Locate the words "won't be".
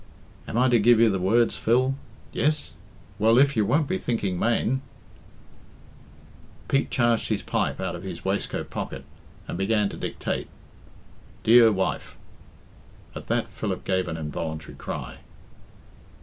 3.67-3.99